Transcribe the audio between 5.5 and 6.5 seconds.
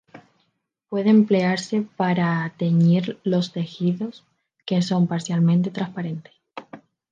transparentes.